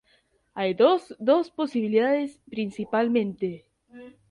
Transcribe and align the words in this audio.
Hay 0.55 0.73
dos 0.73 1.15
dos 1.19 1.51
posibilidades 1.51 2.41
principalmente. 2.49 3.67